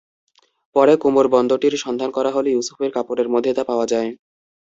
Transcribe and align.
পরে 0.75 0.93
কোমরবন্দটির 1.03 1.73
সন্ধান 1.83 2.09
করা 2.17 2.31
হলে 2.35 2.49
ইউসুফের 2.51 2.91
কাপড়ের 2.95 3.27
মধ্যে 3.33 3.51
তা 3.57 3.63
পাওয়া 3.69 3.85
যায়। 3.93 4.09